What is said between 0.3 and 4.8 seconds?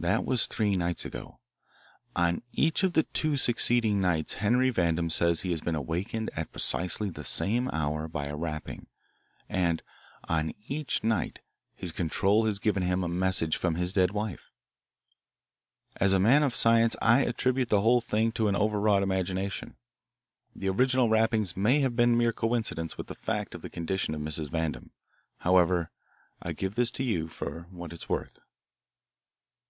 three nights ago. On each of the two succeeding nights Henry